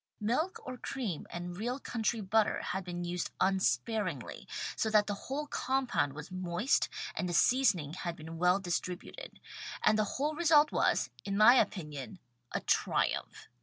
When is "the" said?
5.05-5.13, 7.29-7.33, 9.99-10.03